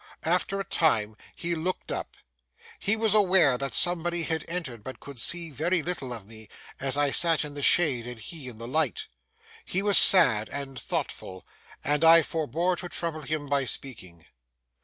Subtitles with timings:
[0.23, 2.17] After a time he looked up.
[2.79, 6.97] He was aware that somebody had entered, but could see very little of me, as
[6.97, 9.05] I sat in the shade and he in the light.
[9.63, 11.45] He was sad and thoughtful,
[11.83, 14.25] and I forbore to trouble him by speaking.